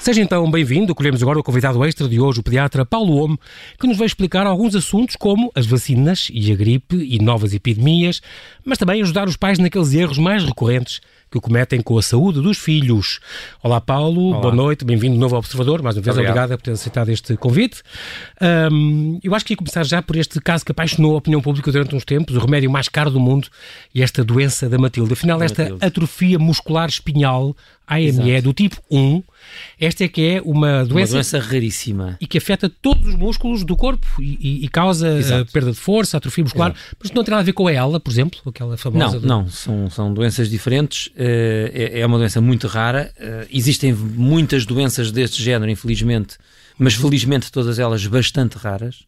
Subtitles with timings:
[0.00, 0.94] Seja então bem-vindo.
[0.94, 3.38] Colhemos agora o convidado extra de hoje, o pediatra Paulo Homme,
[3.78, 8.22] que nos vai explicar alguns assuntos como as vacinas e a gripe e novas epidemias,
[8.64, 12.58] mas também ajudar os pais naqueles erros mais recorrentes que cometem com a saúde dos
[12.58, 13.20] filhos.
[13.62, 14.40] Olá, Paulo, Olá.
[14.40, 15.80] boa noite, bem-vindo de novo ao Observador.
[15.80, 17.82] Mais uma vez, obrigado, obrigado por ter aceitado este convite.
[18.72, 21.70] Um, eu acho que ia começar já por este caso que apaixonou a opinião pública
[21.70, 23.48] durante uns tempos, o remédio mais caro do mundo
[23.94, 25.12] e esta doença da Matilde.
[25.12, 25.84] Afinal, da esta Matilde.
[25.84, 27.54] atrofia muscular espinhal,
[27.90, 28.42] AME, Exato.
[28.42, 29.22] do tipo 1,
[29.80, 33.64] esta é que é uma doença, uma doença raríssima e que afeta todos os músculos
[33.64, 36.96] do corpo e, e, e causa uh, perda de força, atrofia muscular, Exato.
[37.02, 39.14] mas não tem nada a ver com ela, por exemplo, aquela famosa.
[39.14, 39.26] Não, do...
[39.26, 41.08] não, são, são doenças diferentes.
[41.08, 41.12] Uh,
[41.72, 43.12] é, é, uma doença muito rara.
[43.18, 46.36] Uh, existem muitas doenças deste género, infelizmente,
[46.78, 49.04] mas felizmente todas elas bastante raras.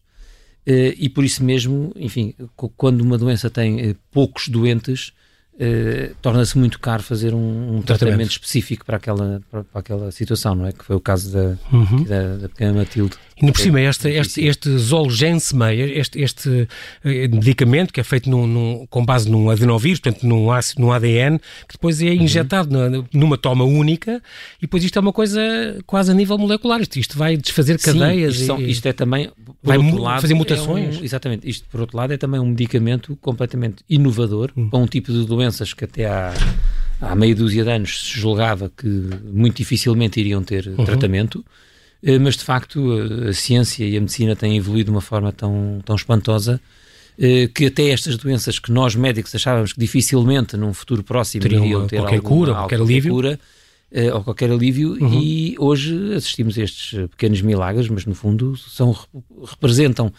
[0.65, 2.35] e por isso mesmo, enfim,
[2.77, 5.13] quando uma doença tem poucos doentes,
[5.53, 8.31] Uh, torna-se muito caro fazer um, um tratamento.
[8.31, 10.71] específico para aquela, para, para, aquela situação, não é?
[10.71, 12.03] Que foi o caso da, uhum.
[12.03, 13.15] da, da, pequena Matilde.
[13.41, 16.67] E por cima, este, este, este Zolgensmeyer, este, este
[17.03, 20.91] eh, medicamento que é feito num, num, com base num adenovírus, portanto num, ácido, num
[20.91, 22.13] ADN, que depois é uhum.
[22.13, 23.05] injetado uhum.
[23.13, 24.21] numa toma única
[24.59, 25.41] e depois isto é uma coisa
[25.85, 26.81] quase a nível molecular.
[26.81, 28.35] Isto, isto vai desfazer cadeias.
[28.35, 29.29] Sim, isto, são, isto, é também,
[29.61, 30.97] vai lado, fazer mutações.
[30.97, 31.49] É um, exatamente.
[31.49, 34.69] Isto, por outro lado, é também um medicamento completamente inovador uhum.
[34.69, 36.33] para um tipo de doença doenças que até há,
[37.01, 40.85] há meia dúzia de anos se julgava que muito dificilmente iriam ter uhum.
[40.85, 41.45] tratamento,
[42.19, 42.91] mas de facto
[43.29, 46.59] a ciência e a medicina têm evoluído de uma forma tão, tão espantosa
[47.17, 51.63] eh, que até estas doenças que nós médicos achávamos que dificilmente num futuro próximo Teriam
[51.63, 53.13] iriam ter qualquer alguma, cura, qualquer alívio.
[53.13, 53.39] Cura,
[54.13, 55.21] ou qualquer alívio uhum.
[55.21, 58.97] e hoje assistimos a estes pequenos milagres, mas no fundo são,
[59.45, 60.11] representam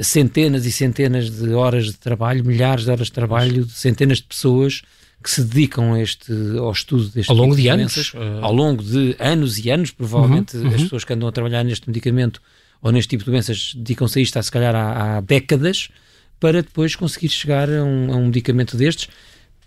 [0.00, 4.24] centenas e centenas de horas de trabalho, milhares de horas de trabalho, de centenas de
[4.24, 4.82] pessoas
[5.22, 8.18] que se dedicam a este, ao estudo deste ao longo tipo de, de anos, uh...
[8.42, 10.74] ao longo de anos e anos, provavelmente uhum, uhum.
[10.74, 12.40] as pessoas que andam a trabalhar neste medicamento
[12.82, 15.88] ou neste tipo de doenças dedicam-se a isto há se calhar há, há décadas
[16.40, 19.08] para depois conseguir chegar a um, a um medicamento destes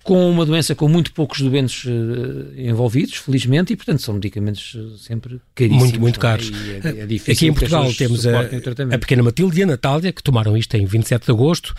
[0.06, 4.98] com uma doença com muito poucos doentes uh, envolvidos, felizmente, e portanto são medicamentos eh,
[5.00, 5.84] sempre caríssimos.
[5.84, 6.22] Muito, muito é?
[6.22, 6.52] caros.
[6.84, 10.22] É, é difícil Aqui em Portugal temos a, a, pequena Matilde e a Natália, que
[10.22, 11.74] tomaram isto em 27 de agosto.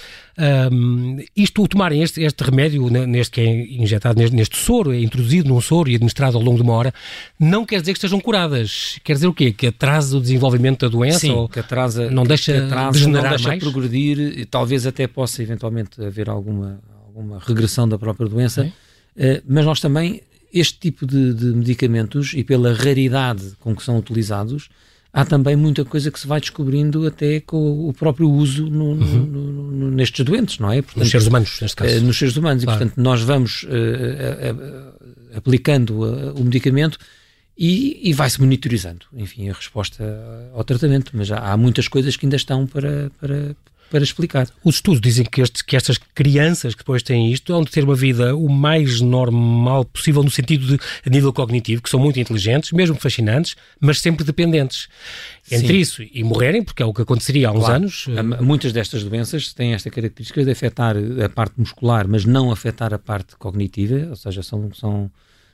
[0.72, 5.48] Um, isto, tomarem este, este remédio, neste que é injetado neste, neste, soro, é introduzido
[5.48, 6.92] num soro e administrado ao longo de uma hora,
[7.38, 8.98] não quer dizer que estejam curadas.
[9.04, 9.52] Quer dizer o quê?
[9.52, 11.20] Que atrasa o desenvolvimento da doença?
[11.20, 13.62] Sim, ou que atrasa, não deixa que atrasa, degenerar não deixa mais?
[13.62, 16.80] progredir, e talvez até possa eventualmente haver alguma
[17.16, 20.20] alguma regressão da própria doença, uh, mas nós também,
[20.52, 24.68] este tipo de, de, medicamentos, e pela raridade com que são utilizados,
[25.12, 28.96] há também muita coisa que se vai descobrindo até com o próprio uso no, uhum.
[28.96, 30.82] no, no, nestes doentes, não é?
[30.82, 31.96] Portanto, nos seres humanos, neste caso.
[31.96, 32.78] Uh, nos seres humanos, claro.
[32.78, 36.02] e portanto nós vamos uh, aplicando
[36.34, 36.98] o medicamento
[37.56, 40.04] e, e vai-se monitorizando, enfim, a resposta
[40.52, 43.56] ao tratamento, mas há, há muitas coisas que ainda estão para, para,
[43.90, 44.48] para explicar.
[44.64, 47.94] Os estudos dizem que, este, que estas crianças que depois têm isto vão ter uma
[47.94, 52.72] vida o mais normal possível no sentido de a nível cognitivo, que são muito inteligentes,
[52.72, 54.88] mesmo fascinantes, mas sempre dependentes.
[55.50, 55.76] Entre Sim.
[55.76, 57.74] isso e morrerem, porque é o que aconteceria há uns claro.
[57.74, 58.06] anos.
[58.40, 62.98] Muitas destas doenças têm esta característica de afetar a parte muscular, mas não afetar a
[62.98, 65.10] parte cognitiva, ou seja, são, são,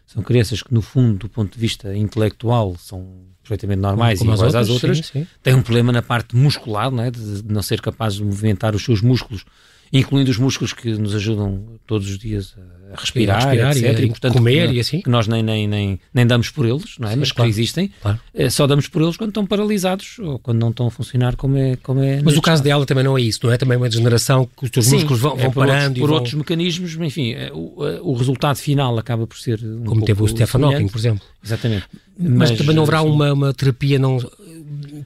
[0.06, 4.34] são crianças que, no fundo, do ponto de vista intelectual, são perfeitamente normais Como e
[4.34, 5.26] iguais às outras, sim, sim.
[5.42, 7.10] tem um problema na parte muscular, não é?
[7.10, 9.44] de, de não ser capaz de movimentar os seus músculos
[9.92, 12.56] incluindo os músculos que nos ajudam todos os dias
[12.92, 13.98] a respirar, a respirar etc.
[13.98, 15.00] E, e, portanto, comer que, e assim.
[15.02, 17.12] Que nós nem, nem, nem, nem damos por eles, não é?
[17.12, 17.90] Sim, Mas claro, que existem.
[18.00, 18.18] Claro.
[18.34, 21.58] É, só damos por eles quando estão paralisados ou quando não estão a funcionar como
[21.58, 21.76] é.
[21.76, 23.58] Como é Mas o caso dela também não é isso, não é?
[23.58, 25.84] Também uma degeneração que os teus Sim, músculos vão, é por parando.
[25.84, 26.16] Outros, por vão...
[26.16, 29.60] outros mecanismos, enfim, é, o, é, o resultado final acaba por ser.
[29.62, 31.26] Um como teve o Stephen Hawking, por exemplo.
[31.44, 31.84] Exatamente.
[32.18, 34.18] Mas, Mas também não haverá uma, uma terapia não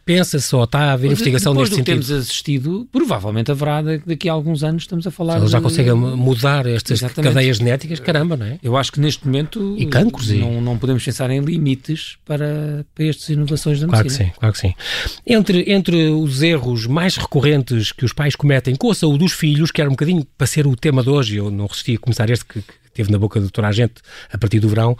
[0.05, 1.87] pensa-se ou está a haver investigação neste sentido?
[1.87, 5.39] temos assistido, provavelmente haverá daqui a alguns anos estamos a falar.
[5.39, 5.65] Eles já de...
[5.65, 7.35] conseguem mudar estas Exatamente.
[7.35, 8.59] cadeias genéticas, caramba, não é?
[8.63, 10.61] Eu acho que neste momento e cancros, não, e...
[10.61, 14.33] não podemos pensar em limites para, para estas inovações da claro medicina.
[14.39, 15.23] Claro que sim, claro que sim.
[15.27, 19.71] Entre, entre os erros mais recorrentes que os pais cometem com a saúde dos filhos,
[19.71, 22.31] que era um bocadinho para ser o tema de hoje, eu não resisti a começar
[22.31, 23.95] este que, que teve na boca de toda a gente
[24.33, 24.97] a partir do verão,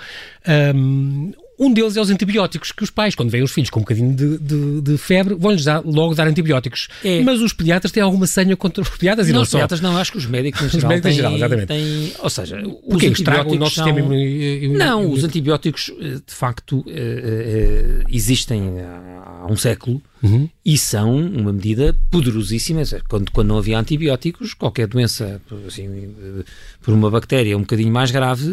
[0.75, 3.83] um, um deles é os antibióticos, que os pais, quando veem os filhos com um
[3.83, 6.89] bocadinho de, de, de febre, vão-lhes logo dar antibióticos.
[7.03, 7.23] É.
[7.23, 9.59] Mas os pediatras têm alguma senha contra os pediatras e não, não os só.
[9.59, 11.67] pediatras não, acho que os médicos em geral, os médicos têm, em geral exatamente.
[11.67, 13.85] Têm, ou seja, Porque os antibióticos o nosso são...
[13.85, 14.79] sistema imunológico.
[14.79, 18.63] Não, os antibióticos, eh, de facto, eh, eh, existem
[19.47, 20.49] há um século uhum.
[20.65, 22.83] e são uma medida poderosíssima.
[23.09, 25.89] Quando, quando não havia antibióticos, qualquer doença assim,
[26.83, 28.45] por uma bactéria um bocadinho mais grave.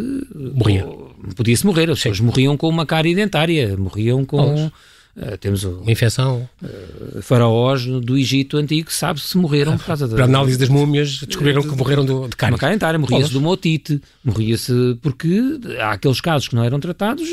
[1.36, 1.90] Podia-se morrer.
[1.90, 4.72] As pessoas morriam com uma cárie dentária, morriam com.
[5.16, 6.50] Uh, temos uma infecção.
[6.62, 10.16] Uh, faraós do Egito antigo, sabe se morreram por causa da.
[10.16, 12.54] Para análise das múmias, descobriram que morreram do, de cárie.
[12.54, 17.30] Uma cárie morria-se de uma otite, morria-se porque há aqueles casos que não eram tratados,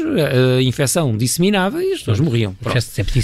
[0.59, 2.55] a infecção disseminava e as pessoas morriam.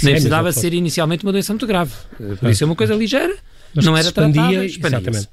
[0.03, 1.93] Nem precisava ser inicialmente uma doença muito grave.
[2.39, 3.37] Podia ser uma coisa ligeira.
[3.75, 5.29] Mas não era expandia, tratada, expandia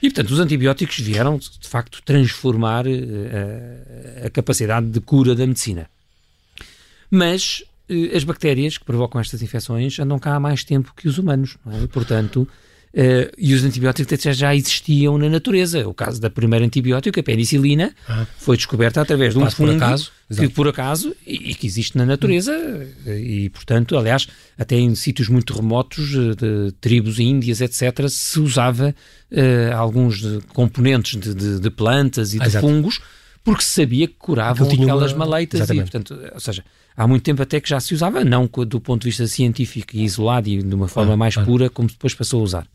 [0.00, 2.84] E, portanto, os antibióticos vieram, de facto, transformar
[4.24, 5.90] a capacidade de cura da medicina.
[7.10, 7.62] Mas
[8.14, 11.86] as bactérias que provocam estas infecções andam cá há mais tempo que os humanos, é?
[11.88, 12.48] portanto,
[12.94, 15.88] Uh, e os antibióticos já existiam na natureza.
[15.88, 18.26] O caso da primeira antibiótico, a penicilina, ah.
[18.36, 21.96] foi descoberta através de um fungo por acaso, que por acaso e, e, que existe
[21.96, 22.52] na natureza
[23.06, 24.28] e, portanto, aliás,
[24.58, 28.94] até em sítios muito remotos eh, de tribos índias, etc., se usava
[29.30, 32.66] uh, alguns componentes de, de, de, plantas e ah, de exato.
[32.66, 33.00] fungos
[33.42, 35.24] porque se sabia que curavam aquelas uma...
[35.24, 35.88] maleitas Exatamente.
[35.88, 36.62] e, portanto, ou seja,
[36.96, 40.04] há muito tempo até que já se usava, não do ponto de vista científico e
[40.04, 41.44] isolado e de uma forma ah, mais ah.
[41.44, 42.66] pura, como depois passou a usar.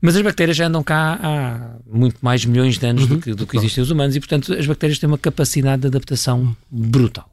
[0.00, 3.34] Mas as bactérias já andam cá há muito mais milhões de anos uhum, do que,
[3.34, 7.28] do que existem os humanos e, portanto, as bactérias têm uma capacidade de adaptação brutal.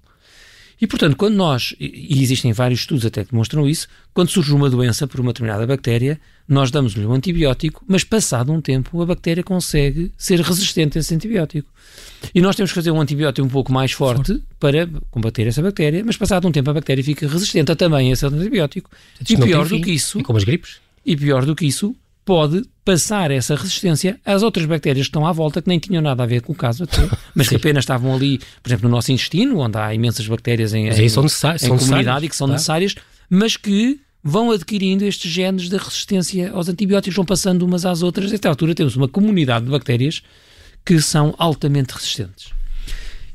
[0.84, 4.70] E, portanto, quando nós, e existem vários estudos até que demonstram isso, quando surge uma
[4.70, 9.42] doença por uma determinada bactéria, nós damos-lhe um antibiótico, mas passado um tempo a bactéria
[9.46, 11.70] consegue ser resistente a esse antibiótico.
[12.36, 14.44] E nós temos que fazer um antibiótico um pouco mais forte, forte.
[14.60, 18.12] para combater essa bactéria, mas passado um tempo a bactéria fica resistente a também a
[18.12, 18.92] esse antibiótico.
[19.22, 20.20] E pior do que isso...
[20.20, 20.82] E como as gripes?
[21.06, 25.32] E pior do que isso, pode passar essa resistência às outras bactérias que estão à
[25.32, 28.14] volta, que nem tinham nada a ver com o caso até, mas que apenas estavam
[28.14, 32.26] ali, por exemplo, no nosso intestino, onde há imensas bactérias em, em, são em comunidade
[32.26, 32.54] e que são tá.
[32.54, 32.96] necessárias,
[33.30, 38.32] mas que vão adquirindo estes genes de resistência aos antibióticos, vão passando umas às outras.
[38.32, 40.22] Nesta altura temos uma comunidade de bactérias
[40.86, 42.52] que são altamente resistentes.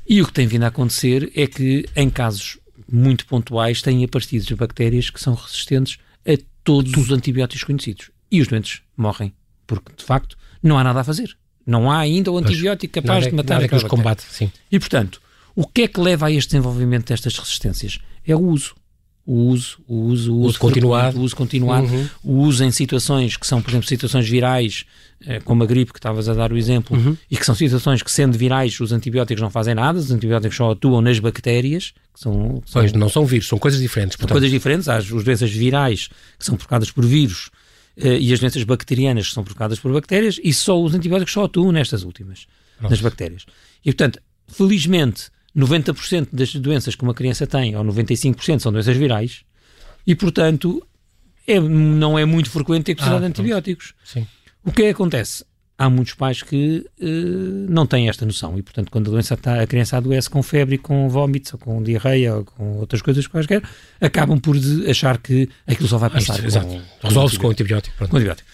[0.09, 2.59] E o que tem vindo a acontecer é que, em casos
[2.91, 8.49] muito pontuais, têm aparecido bactérias que são resistentes a todos os antibióticos conhecidos e os
[8.49, 9.33] doentes morrem,
[9.67, 11.37] porque de facto não há nada a fazer.
[11.67, 14.51] Não há ainda o antibiótico pois, capaz de matar aqueles combate, sim.
[14.73, 15.21] E portanto,
[15.55, 17.99] o que é que leva a este desenvolvimento destas resistências?
[18.27, 18.75] É o uso.
[19.27, 22.09] O uso, o uso, o uso, continuado, o uso continuado, uhum.
[22.25, 24.87] o uso em situações que são, por exemplo, situações virais,
[25.27, 27.15] eh, como a gripe que estavas a dar o exemplo, uhum.
[27.31, 30.71] e que são situações que, sendo virais, os antibióticos não fazem nada, os antibióticos só
[30.71, 34.17] atuam nas bactérias, que são, são pois, não são vírus, são coisas diferentes.
[34.19, 36.09] São coisas diferentes, há as doenças virais
[36.39, 37.51] que são provocadas por vírus,
[38.01, 41.73] e as doenças bacterianas que são provocadas por bactérias, e só os antibióticos só atuam
[41.73, 42.47] nestas últimas,
[42.81, 43.45] nas bactérias.
[43.85, 49.43] E, portanto, felizmente, 90% das doenças que uma criança tem, ou 95% são doenças virais,
[50.07, 50.87] e, portanto,
[51.47, 53.95] é, não é muito frequente ter que precisar ah, de antibióticos.
[54.05, 54.27] Sim.
[54.65, 55.45] O que é que acontece?
[55.79, 57.07] Há muitos pais que uh,
[57.71, 60.77] não têm esta noção e, portanto, quando a doença está, a criança adoece com febre,
[60.77, 63.63] com vómitos, ou com diarreia, ou com outras coisas quaisquer,
[64.01, 64.57] acabam por
[64.89, 66.45] achar que aquilo só vai passar.
[66.45, 66.83] Exato.
[67.01, 67.97] Resolve-se com antibiótico.
[67.97, 68.49] Com antibiótico.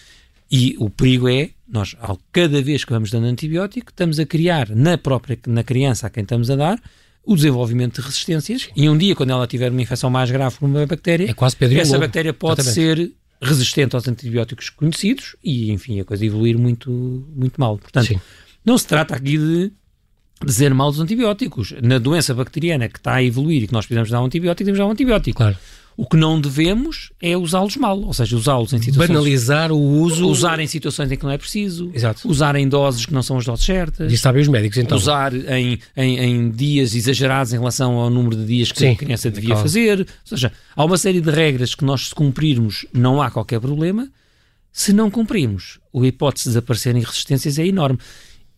[0.51, 4.69] E o perigo é, nós, ao, cada vez que vamos dando antibiótico, estamos a criar
[4.69, 6.79] na própria, na criança a quem estamos a dar,
[7.25, 10.67] o desenvolvimento de resistências e um dia, quando ela tiver uma infecção mais grave por
[10.67, 12.97] uma bactéria, é essa bactéria pode Exatamente.
[12.97, 13.11] ser
[13.41, 16.89] resistente aos antibióticos conhecidos e, enfim, a coisa evoluir muito,
[17.35, 17.77] muito mal.
[17.77, 18.19] Portanto, Sim.
[18.63, 19.71] não se trata aqui de
[20.43, 21.73] dizer mal dos antibióticos.
[21.81, 24.79] Na doença bacteriana que está a evoluir e que nós precisamos dar um antibiótico, temos
[24.79, 25.37] dar um antibiótico.
[25.37, 25.57] Claro.
[25.97, 29.07] O que não devemos é usá-los mal, ou seja, usá-los em situações...
[29.07, 30.27] Banalizar o uso...
[30.27, 31.89] Usar em situações em que não é preciso.
[31.93, 32.27] Exato.
[32.27, 34.11] Usar em doses que não são as doses certas.
[34.11, 34.97] E sabem os médicos, então.
[34.97, 38.95] Usar em, em, em, dias exagerados em relação ao número de dias que Sim, a
[38.95, 39.61] criança devia claro.
[39.61, 39.99] fazer.
[40.01, 44.09] Ou seja, há uma série de regras que nós, se cumprirmos, não há qualquer problema.
[44.73, 47.97] Se não cumprimos, a hipótese de desaparecerem resistências é enorme.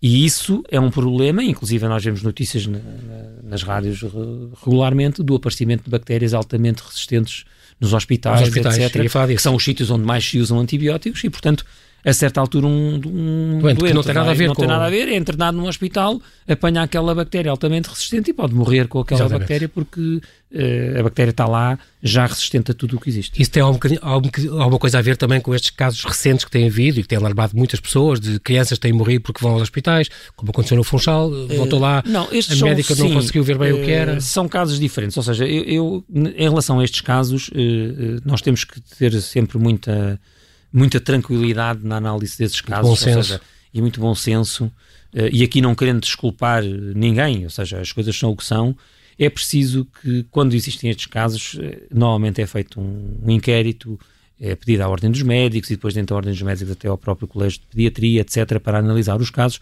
[0.01, 4.03] E isso é um problema, inclusive nós vemos notícias na, na, nas rádios
[4.63, 7.45] regularmente do aparecimento de bactérias altamente resistentes
[7.79, 9.27] nos hospitais, hospitais etc.
[9.27, 11.65] Que são os sítios onde mais se usam antibióticos e, portanto,
[12.07, 14.61] a certa altura um, um doente, doente não tem nada a ver não com...
[14.61, 18.55] tem nada a ver, é internado num hospital, apanha aquela bactéria altamente resistente e pode
[18.55, 19.41] morrer com aquela Exatamente.
[19.41, 23.41] bactéria porque uh, a bactéria está lá já resistente a tudo o que existe.
[23.41, 27.01] Isso tem algum, alguma coisa a ver também com estes casos recentes que têm havido
[27.01, 30.07] e que têm alarmado muitas pessoas, de crianças que têm morrido porque vão aos hospitais,
[30.33, 33.57] como aconteceu no Funchal, voltou lá, uh, não, a são, médica sim, não conseguiu ver
[33.57, 34.21] bem uh, o que era.
[34.21, 37.49] São casos diferentes, ou seja, eu, eu em relação a estes casos,
[38.23, 40.17] nós temos que ter sempre muita
[40.71, 42.99] muita tranquilidade na análise desses casos.
[42.99, 43.41] Seja,
[43.73, 48.17] e muito bom senso, uh, e aqui não querendo desculpar ninguém, ou seja, as coisas
[48.17, 48.75] são o que são,
[49.19, 53.99] é preciso que, quando existem estes casos, eh, normalmente é feito um, um inquérito,
[54.39, 56.99] é pedido à Ordem dos Médicos e depois dentro da Ordem dos Médicos até ao
[56.99, 59.59] próprio Colégio de Pediatria, etc., para analisar os casos.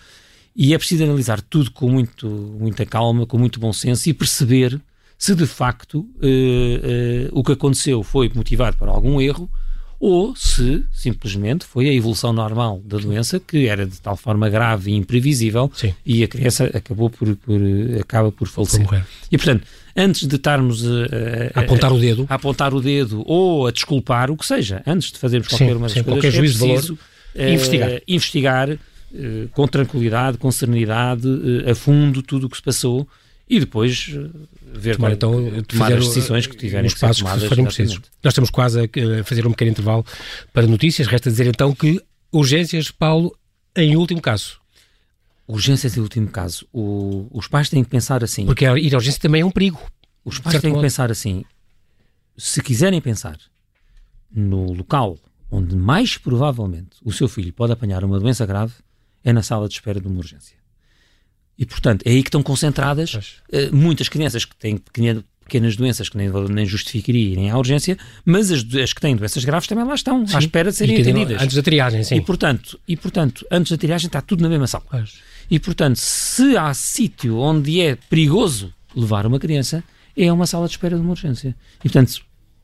[0.54, 4.80] E é preciso analisar tudo com muito, muita calma, com muito bom senso e perceber
[5.18, 9.50] se de facto uh, o que aconteceu foi motivado por algum erro
[10.00, 14.92] ou se simplesmente foi a evolução normal da doença que era de tal forma grave
[14.92, 15.94] e imprevisível Sim.
[16.06, 17.60] e a criança acabou por, por
[18.00, 18.86] acaba por falecer.
[19.32, 23.24] E portanto, antes de estarmos a, a, a, apontar o dedo, a apontar o dedo
[23.26, 26.22] ou a desculpar o que seja, antes de fazermos qualquer sim, uma das sim, coisas,
[26.22, 31.70] qualquer é juízo preciso, de valor, uh, investigar, investigar uh, com tranquilidade, com serenidade, uh,
[31.70, 33.08] a fundo tudo o que se passou
[33.50, 34.28] e depois eh,
[34.78, 38.02] ver tomar, então, tomar as decisões que tiverem os passos que, que precisos.
[38.24, 40.06] Nós estamos quase a fazer um pequeno intervalo
[40.54, 41.08] para notícias.
[41.08, 42.02] Resta dizer então que
[42.32, 43.36] urgências, Paulo,
[43.76, 44.60] em último caso.
[45.48, 46.68] Urgências em último caso.
[46.74, 48.46] O, os pais têm que pensar assim.
[48.46, 49.80] Porque ir à urgência também é um perigo.
[50.24, 50.82] Os pais têm modo.
[50.82, 51.44] que pensar assim.
[52.38, 53.38] Se quiserem pensar
[54.32, 55.18] no local
[55.50, 58.74] onde mais provavelmente o seu filho pode apanhar uma doença grave,
[59.24, 60.58] é na sala de espera de uma urgência.
[61.58, 66.10] E, portanto, é aí que estão concentradas uh, muitas crianças que têm pequenas, pequenas doenças
[66.10, 69.86] que nem, nem justificaria irem à urgência, mas as, as, que têm doenças graves também
[69.86, 70.36] lá estão, sim.
[70.36, 71.42] à espera de serem atendidas.
[71.42, 72.16] Antes da triagem, sim.
[72.16, 74.84] E portanto, e, portanto, antes da triagem está tudo na mesma sala.
[74.90, 75.14] Pois.
[75.50, 79.84] E, portanto, se há sítio onde é perigoso levar uma criança,
[80.18, 81.56] é uma sala de espera de uma urgência.
[81.80, 82.22] E, portanto,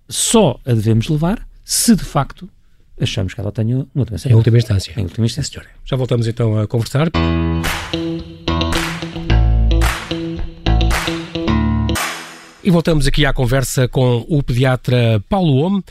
[0.09, 2.49] só a devemos levar se, de facto,
[2.99, 4.93] achamos que ela tenha uma doença Em última instância.
[4.97, 5.61] Em última instância.
[5.85, 7.09] Já voltamos então a conversar.
[12.63, 15.83] E voltamos aqui à conversa com o pediatra Paulo Homme.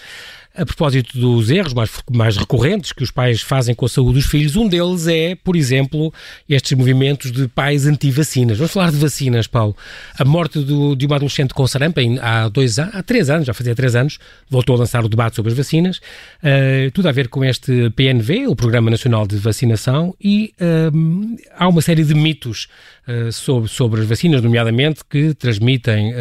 [0.60, 4.26] A propósito dos erros mais, mais recorrentes que os pais fazem com a saúde dos
[4.26, 6.12] filhos, um deles é, por exemplo,
[6.46, 8.58] estes movimentos de pais anti-vacinas.
[8.58, 9.74] Vamos falar de vacinas, Paulo.
[10.18, 13.74] A morte do, de uma adolescente com sarampo há, dois, há três anos, já fazia
[13.74, 14.18] três anos,
[14.50, 15.96] voltou a lançar o debate sobre as vacinas.
[15.96, 21.68] Uh, tudo a ver com este PNV, o Programa Nacional de Vacinação, e uh, há
[21.68, 22.68] uma série de mitos
[23.08, 26.12] uh, sobre, sobre as vacinas, nomeadamente que transmitem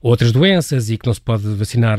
[0.00, 1.98] outras doenças e que não se pode vacinar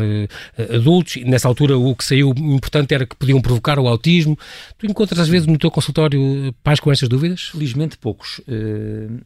[0.74, 1.18] adultos.
[1.18, 4.38] Nessa altura o que saiu importante era que podiam provocar o autismo.
[4.78, 7.50] Tu encontras às vezes no teu consultório pais com estas dúvidas?
[7.50, 8.40] Felizmente poucos.
[8.40, 9.22] Uh,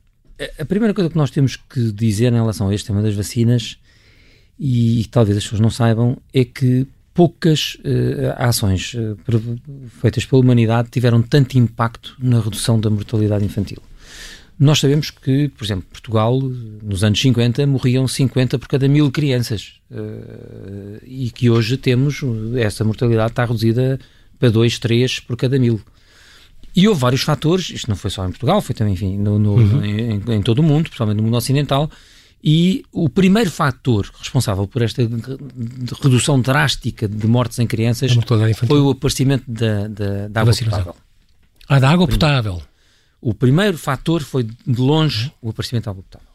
[0.60, 3.78] a primeira coisa que nós temos que dizer em relação a este tema das vacinas,
[4.60, 9.18] e, e talvez as pessoas não saibam, é que poucas uh, ações uh,
[10.02, 13.82] feitas pela humanidade tiveram tanto impacto na redução da mortalidade infantil.
[14.58, 19.82] Nós sabemos que, por exemplo, Portugal, nos anos 50, morriam 50 por cada mil crianças
[19.92, 22.22] uh, e que hoje temos,
[22.56, 24.00] essa mortalidade está reduzida
[24.40, 25.82] para 2, 3 por cada mil.
[26.74, 29.56] E houve vários fatores, isto não foi só em Portugal, foi também, enfim, no, no,
[29.56, 29.84] uhum.
[29.84, 31.90] em, em, todo o mundo, principalmente no mundo ocidental,
[32.44, 35.02] e o primeiro fator responsável por esta
[36.02, 38.12] redução drástica de mortes em crianças
[38.68, 40.96] foi o aparecimento da, da, da água potável.
[41.68, 42.62] Ah, da água potável.
[43.26, 46.28] O primeiro fator foi, de longe, o aparecimento da água potável.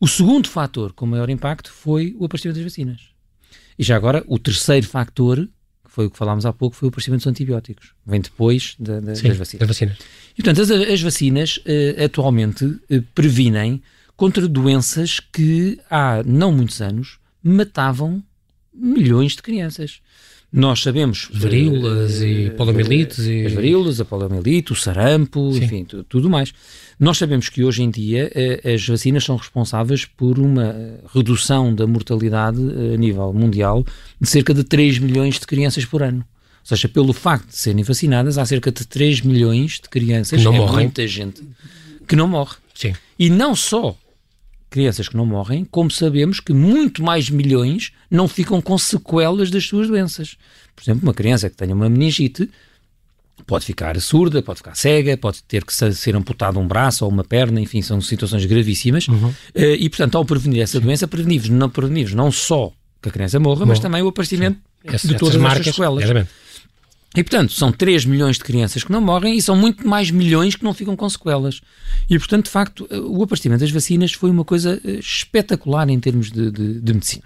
[0.00, 3.02] O segundo fator com maior impacto foi o aparecimento das vacinas.
[3.78, 5.36] E já agora, o terceiro fator,
[5.84, 7.92] que foi o que falámos há pouco, foi o aparecimento dos antibióticos.
[8.06, 9.60] Vem depois da, da, Sim, das vacinas.
[9.60, 9.98] Das vacinas.
[10.32, 13.82] E, portanto, as, as vacinas uh, atualmente uh, previnem
[14.16, 18.22] contra doenças que há não muitos anos matavam
[18.72, 20.00] milhões de crianças.
[20.50, 21.28] Nós sabemos.
[21.30, 23.18] Varíolas uh, e eh, poliomielites.
[23.18, 23.44] e...
[23.44, 25.64] As varíolas, a poliomielite, o sarampo, Sim.
[25.64, 26.54] enfim, tudo mais.
[26.98, 30.74] Nós sabemos que hoje em dia uh, as vacinas são responsáveis por uma
[31.14, 33.84] redução da mortalidade a nível mundial
[34.18, 36.20] de cerca de 3 milhões de crianças por ano.
[36.20, 40.44] Ou seja, pelo facto de serem vacinadas, há cerca de 3 milhões de crianças, que
[40.44, 40.86] não é morrem.
[40.86, 41.42] muita gente,
[42.06, 42.56] que não morre.
[42.74, 42.94] Sim.
[43.18, 43.96] E não só
[44.70, 49.64] crianças que não morrem, como sabemos que muito mais milhões não ficam com sequelas das
[49.64, 50.36] suas doenças.
[50.76, 52.48] Por exemplo, uma criança que tenha uma meningite
[53.46, 57.24] pode ficar surda, pode ficar cega, pode ter que ser amputado um braço ou uma
[57.24, 59.08] perna, enfim, são situações gravíssimas.
[59.08, 59.32] Uhum.
[59.54, 63.38] Eh, e, portanto, ao prevenir essa doença, prevenimos não, prevenimos não só que a criança
[63.40, 64.58] morra, mas também o aparecimento
[64.98, 65.08] Sim.
[65.08, 66.04] de todas as marcas, sequelas.
[66.04, 66.30] Exatamente.
[67.18, 70.54] E, portanto, são 3 milhões de crianças que não morrem e são muito mais milhões
[70.54, 71.60] que não ficam com sequelas.
[72.08, 76.30] E, portanto, de facto, o aparecimento das vacinas foi uma coisa eh, espetacular em termos
[76.30, 77.24] de, de, de medicina.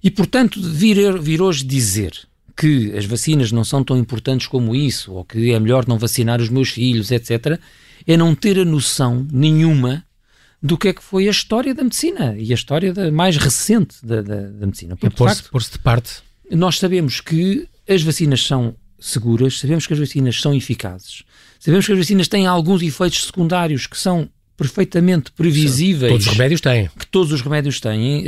[0.00, 2.12] E, portanto, vir, vir hoje dizer
[2.56, 6.40] que as vacinas não são tão importantes como isso, ou que é melhor não vacinar
[6.40, 7.58] os meus filhos, etc.,
[8.06, 10.04] é não ter a noção nenhuma
[10.62, 13.96] do que é que foi a história da medicina e a história da, mais recente
[14.04, 14.94] da, da, da medicina.
[14.94, 16.22] Porque, é pôr-se pôr de parte.
[16.48, 21.22] Nós sabemos que as vacinas são seguras, sabemos que as vacinas são eficazes,
[21.58, 24.28] sabemos que as vacinas têm alguns efeitos secundários que são
[24.60, 26.12] perfeitamente previsíveis.
[26.12, 26.90] Todos os remédios têm.
[26.98, 28.24] Que todos os remédios têm,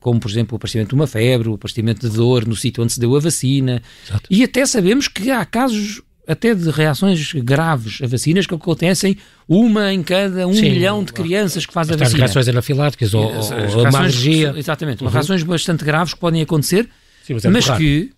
[0.00, 2.94] como por exemplo o aparecimento de uma febre, o aparecimento de dor no sítio onde
[2.94, 3.82] se deu a vacina.
[4.06, 4.26] Exato.
[4.30, 9.16] E até sabemos que há casos até de reações graves a vacinas que acontecem
[9.46, 12.18] uma em cada um Sim, milhão de crianças que fazem a vacina.
[12.18, 14.54] reações anafiláticas ou, ou uma alergia.
[14.56, 15.10] Exatamente, uhum.
[15.10, 16.88] reações bastante graves que podem acontecer,
[17.24, 18.10] Sim, mas, é mas que,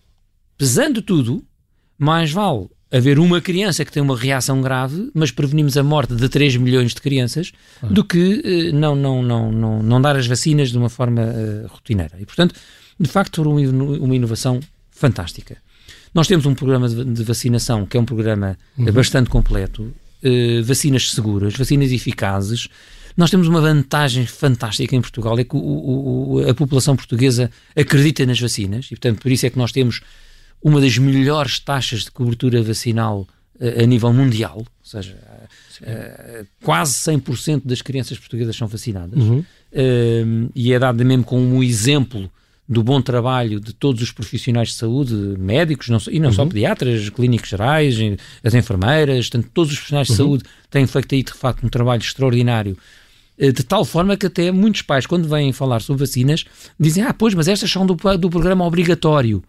[0.57, 1.43] pesando tudo,
[1.99, 6.27] mais vale haver uma criança que tem uma reação grave, mas prevenimos a morte de
[6.27, 7.51] 3 milhões de crianças,
[7.83, 7.87] ah.
[7.87, 11.67] do que uh, não, não, não, não, não dar as vacinas de uma forma uh,
[11.67, 12.15] rotineira.
[12.19, 12.55] E, portanto,
[12.99, 15.57] de facto, uma, uma inovação fantástica.
[16.13, 18.91] Nós temos um programa de, de vacinação que é um programa uhum.
[18.91, 22.67] bastante completo, uh, vacinas seguras, vacinas eficazes.
[23.15, 28.25] Nós temos uma vantagem fantástica em Portugal, é que o, o, a população portuguesa acredita
[28.25, 30.01] nas vacinas e, portanto, por isso é que nós temos
[30.61, 33.27] uma das melhores taxas de cobertura vacinal
[33.59, 35.17] uh, a nível mundial, ou seja,
[35.81, 39.43] uh, quase 100% das crianças portuguesas são vacinadas, uhum.
[40.55, 42.29] e é dado mesmo como um exemplo
[42.67, 46.35] do bom trabalho de todos os profissionais de saúde, médicos, não, e não uhum.
[46.35, 47.97] só pediatras, clínicos gerais,
[48.43, 50.17] as enfermeiras, tanto todos os profissionais de uhum.
[50.17, 52.77] saúde têm feito aí de facto um trabalho extraordinário.
[53.39, 56.45] Eh, de tal forma que até muitos pais, quando vêm falar sobre vacinas,
[56.79, 59.41] dizem: Ah, pois, mas estas são do, do programa obrigatório.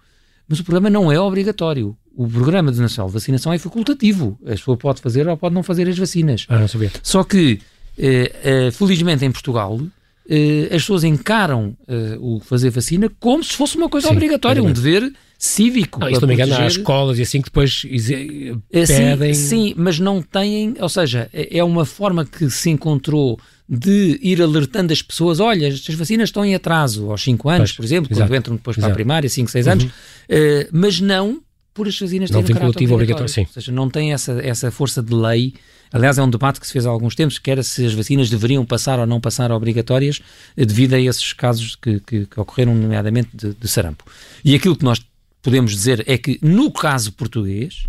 [0.50, 1.96] Mas o programa não é obrigatório.
[2.12, 4.36] O programa de nacional de vacinação é facultativo.
[4.44, 6.44] A pessoa pode fazer ou pode não fazer as vacinas.
[6.48, 6.90] Ah, não sabia.
[7.04, 7.60] Só que,
[7.96, 13.54] eh, eh, felizmente em Portugal, uh, as pessoas encaram uh, o fazer vacina como se
[13.54, 16.00] fosse uma coisa Sim, obrigatória, um dever cívico.
[16.00, 19.32] Não, isso também engano, há escolas e assim que depois pedem.
[19.32, 23.38] Sim, sim, mas não têm, ou seja, é, é uma forma que se encontrou
[23.72, 27.76] de ir alertando as pessoas, olha, estas vacinas estão em atraso, aos 5 anos, pois,
[27.76, 28.88] por exemplo, exato, quando entram depois exato.
[28.88, 29.90] para a primária, 5, 6 anos, uhum.
[29.90, 31.40] uh, mas não
[31.72, 33.28] por as vacinas não terem caráter obrigatório.
[33.28, 33.42] Sim.
[33.42, 35.54] Ou seja, não tem essa, essa força de lei
[35.92, 38.30] Aliás, é um debate que se fez há alguns tempos, que era se as vacinas
[38.30, 40.20] deveriam passar ou não passar obrigatórias
[40.56, 44.04] eh, devido a esses casos que, que, que ocorreram, nomeadamente de, de sarampo.
[44.44, 45.04] E aquilo que nós
[45.42, 47.88] podemos dizer é que, no caso português,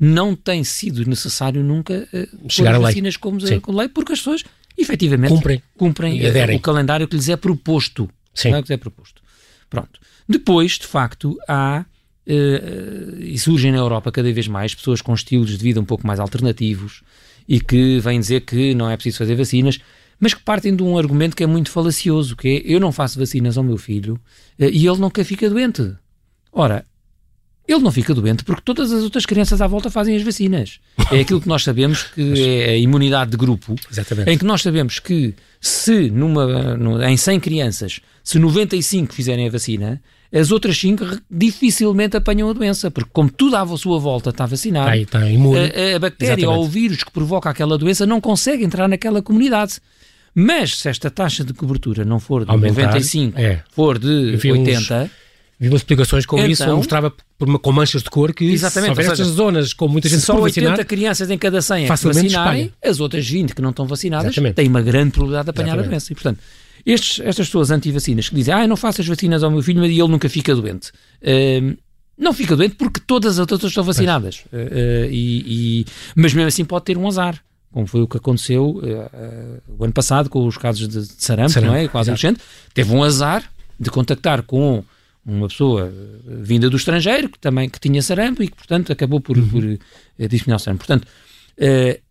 [0.00, 4.44] não tem sido necessário nunca uh, chegar a vacinas como com lei, porque as pessoas
[4.76, 8.08] efetivamente cumprem, cumprem uh, o calendário que lhes é proposto.
[8.34, 8.48] Sim.
[8.48, 9.22] É que lhes é proposto.
[9.68, 10.00] Pronto.
[10.28, 11.84] Depois, de facto, há
[12.26, 16.06] uh, e surgem na Europa cada vez mais pessoas com estilos de vida um pouco
[16.06, 17.02] mais alternativos,
[17.48, 19.78] e que vêm dizer que não é preciso fazer vacinas,
[20.18, 23.18] mas que partem de um argumento que é muito falacioso, que é eu não faço
[23.18, 24.20] vacinas ao meu filho
[24.58, 25.94] eh, e ele nunca fica doente.
[26.52, 26.86] Ora,
[27.66, 30.80] ele não fica doente porque todas as outras crianças à volta fazem as vacinas.
[31.10, 34.30] É aquilo que nós sabemos que é a imunidade de grupo, Exatamente.
[34.30, 36.76] em que nós sabemos que se numa,
[37.08, 42.90] em 100 crianças, se 95 fizerem a vacina, as outras 5 dificilmente apanham a doença,
[42.90, 45.58] porque como tudo à sua volta está vacinado, Aí, está imune.
[45.58, 46.58] A, a bactéria Exatamente.
[46.58, 49.74] ou o vírus que provoca aquela doença não consegue entrar naquela comunidade.
[50.34, 53.62] Mas se esta taxa de cobertura não for de Aumentar, 95, é.
[53.70, 55.10] for de 80...
[55.62, 58.96] Vi umas explicações com então, isso, mostrava por uma, com manchas de cor que exatamente,
[58.96, 62.04] se estas zonas com muita gente só 80 vacinar, crianças em cada 100 é que
[62.04, 64.56] vacinarem, as outras 20 que não estão vacinadas exatamente.
[64.56, 65.86] têm uma grande probabilidade de apanhar exatamente.
[65.86, 66.12] a doença.
[66.12, 66.40] E, portanto,
[66.84, 69.78] estes, estas pessoas anti-vacinas que dizem, ah, eu não faço as vacinas ao meu filho,
[69.78, 70.90] mas ele nunca fica doente.
[71.22, 71.78] Uh,
[72.18, 74.40] não fica doente porque todas as outras estão vacinadas.
[74.52, 77.40] Uh, e, e, mas mesmo assim pode ter um azar.
[77.70, 81.50] Como foi o que aconteceu uh, o ano passado com os casos de, de sarampo,
[81.50, 81.86] sarampo, não é?
[81.86, 82.40] Com a adolescente.
[82.74, 83.44] Teve um azar
[83.78, 84.84] de contactar com
[85.24, 85.92] uma pessoa
[86.24, 89.48] vinda do estrangeiro que também que tinha sarampo e que, portanto, acabou por, uhum.
[89.48, 89.78] por uh,
[90.28, 90.84] disseminar o sarampo.
[90.84, 92.02] Portanto, uh,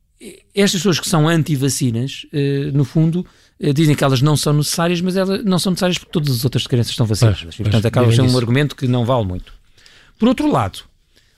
[0.56, 3.26] estas pessoas que são anti-vacinas, uh, no fundo,
[3.76, 6.66] dizem que elas não são necessárias, mas elas não são necessárias porque todas as outras
[6.66, 7.56] crianças estão vacinadas.
[7.56, 9.54] Portanto, acaba sendo um argumento que não vale muito.
[10.18, 10.80] Por outro lado,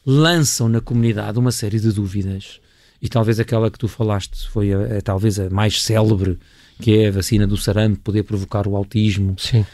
[0.06, 2.62] lançam na comunidade uma série de dúvidas,
[3.02, 6.40] e talvez aquela que tu falaste foi a, a, talvez a mais célebre,
[6.82, 9.36] que é a vacina do sarampo poder provocar o autismo.
[9.38, 9.66] Sim.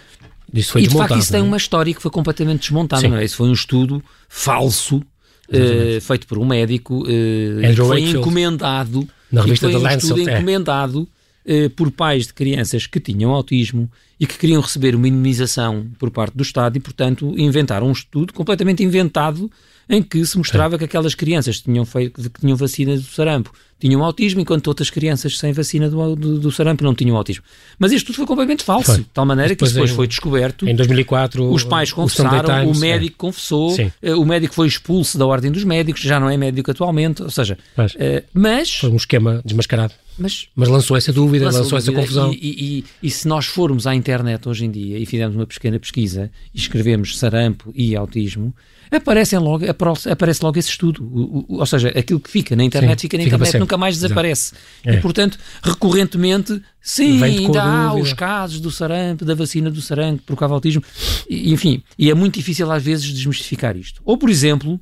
[0.54, 1.44] Isso foi e de facto isso tem é?
[1.44, 3.26] uma história que foi completamente desmontada, não é?
[3.26, 8.18] Isso foi um estudo falso uh, feito por um médico, uh, Andrew foi Wakefield.
[8.18, 10.36] encomendado, Na revista foi um Lancet, estudo é.
[10.36, 11.02] encomendado
[11.46, 16.12] uh, por pais de crianças que tinham autismo e que queriam receber uma imunização por
[16.12, 19.50] parte do Estado e, portanto, inventaram um estudo completamente inventado
[19.90, 23.52] em que se mostrava que aquelas crianças que tinham, feito, que tinham vacina do sarampo
[23.80, 27.44] tinham autismo, enquanto outras crianças sem vacina do, do, do sarampo não tinham autismo.
[27.80, 28.98] Mas isto tudo foi completamente falso, foi.
[28.98, 30.68] de tal maneira depois que depois em, foi descoberto.
[30.68, 33.18] Em 2004, os pais confessaram, o, o médico é.
[33.18, 37.24] confessou, uh, o médico foi expulso da ordem dos médicos, já não é médico atualmente,
[37.24, 37.98] ou seja, mas, uh,
[38.34, 39.94] mas foi um esquema desmascarado.
[40.20, 42.34] Mas, mas lançou essa dúvida, lançou, lançou essa confusão.
[42.34, 45.80] E, e, e, se nós formos à internet hoje em dia e fizermos uma pequena
[45.80, 48.54] pesquisa e escrevemos sarampo e autismo,
[48.92, 51.04] aparecem logo, aparece logo esse estudo.
[51.04, 53.78] O, o, ou seja, aquilo que fica na internet sim, fica na fica internet, nunca
[53.78, 54.54] mais desaparece.
[54.86, 54.96] É.
[54.96, 60.54] E, portanto, recorrentemente, sim, ainda há os casos do sarampo, da vacina do sarampo, provoca
[60.54, 60.84] autismo,
[61.30, 64.02] e, enfim, e é muito difícil às vezes desmistificar isto.
[64.04, 64.80] Ou, por exemplo,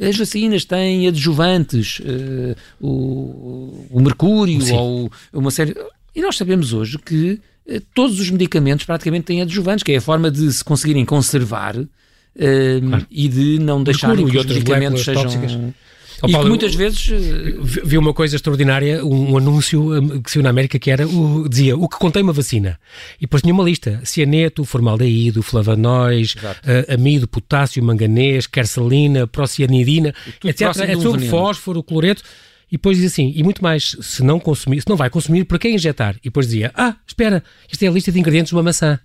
[0.00, 4.74] as vacinas têm adjuvantes, uh, o, o, mercúrio sim.
[4.74, 5.74] ou uma série.
[6.14, 10.00] E nós sabemos hoje que uh, todos os medicamentos praticamente têm adjuvantes, que é a
[10.00, 11.88] forma de se conseguirem conservar uh,
[13.10, 15.24] e de não deixarem que os medicamentos sejam.
[15.24, 15.58] Tóxicas.
[16.22, 17.54] Oh, Paulo, e muitas vezes eh,
[17.84, 21.48] vi uma coisa extraordinária, um, um anúncio eh, que saiu na América que era o,
[21.48, 22.78] dizia o que contém uma vacina
[23.18, 30.12] e depois tinha uma lista: cianeto, formaldeído, flavanois, uh, amido, potássio, manganês, quercelina, procianidina,
[30.44, 30.62] etc.
[30.88, 32.22] É sobre um fósforo, cloreto.
[32.70, 35.58] E depois diz assim, e muito mais, se não consumir, se não vai consumir, para
[35.58, 36.16] que injetar?
[36.16, 39.00] E depois dizia, ah, espera, isto é a lista de ingredientes de uma maçã.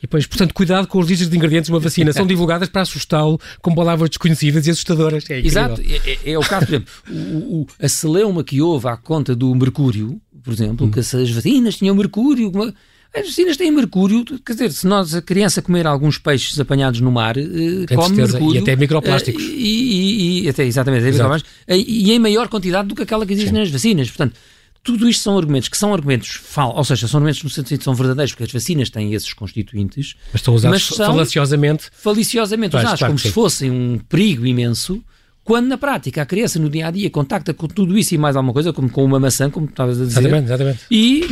[0.00, 2.12] E depois, portanto, cuidado com os listas de ingredientes de uma vacina.
[2.12, 5.28] São divulgadas para assustá-lo com palavras desconhecidas e assustadoras.
[5.28, 5.80] É Exato.
[5.82, 9.36] É, é, é, o caso, por exemplo, o, o, a celeuma que houve à conta
[9.36, 10.90] do mercúrio, por exemplo, hum.
[10.90, 12.50] que as vacinas tinham mercúrio.
[13.12, 17.10] As vacinas têm mercúrio, quer dizer, se nós, a criança comer alguns peixes apanhados no
[17.10, 17.42] mar, eh,
[17.88, 18.32] come certeza.
[18.38, 18.60] mercúrio.
[18.60, 19.42] E até microplásticos.
[19.42, 23.26] Eh, e, e, e até, exatamente, até microplásticos, e em maior quantidade do que aquela
[23.26, 23.58] que existe Sim.
[23.58, 24.08] nas vacinas.
[24.08, 24.36] Portanto,
[24.82, 27.84] tudo isto são argumentos que são argumentos falsos, ou seja, são argumentos no sentido que
[27.84, 30.16] são verdadeiros, porque as vacinas têm esses constituintes.
[30.32, 31.90] Mas estão usados mas faliciosamente.
[31.92, 35.02] Faliciosamente usados, claro, como se fossem um perigo imenso
[35.50, 38.36] quando na prática a criança no dia a dia contacta com tudo isso e mais
[38.36, 40.20] alguma coisa, como com uma maçã, como estavas a dizer.
[40.20, 40.78] Exatamente, exatamente.
[40.88, 41.26] E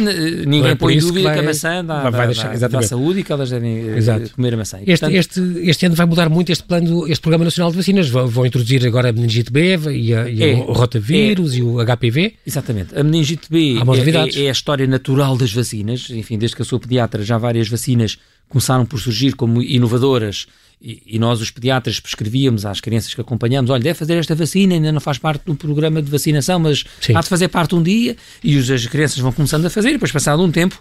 [0.45, 2.83] ninguém é põe em dúvida que, vai, que, a maçã dá, vai deixar, dá, dá
[2.83, 4.35] saúde e que elas devem eh, Exato.
[4.35, 4.79] comer a maçã.
[4.79, 7.77] E, este, portanto, este, este ano vai mudar muito este plano, este Programa Nacional de
[7.77, 8.09] Vacinas.
[8.09, 11.63] Vão, vão introduzir agora a meningite B e, a, e é, o rotavírus é, e
[11.63, 12.35] o HPV.
[12.45, 12.99] Exatamente.
[12.99, 16.11] A meningite B é, é, é a história natural das vacinas.
[16.11, 20.47] Enfim, desde que eu sou pediatra, já várias vacinas começaram por surgir como inovadoras
[20.81, 24.93] e, nós, os pediatras, prescrevíamos às crianças que acompanhamos: olha, deve fazer esta vacina, ainda
[24.93, 27.17] não faz parte do programa de vacinação, mas Sim.
[27.17, 28.17] há de fazer parte um dia.
[28.45, 30.81] E as crianças vão começando a fazer, e depois, passado um tempo,